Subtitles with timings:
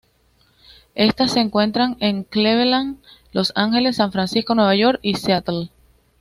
[0.95, 2.97] Estas se encuentran en Cleveland,
[3.33, 5.69] Los Ángeles, San Francisco, Nueva York y Seattle.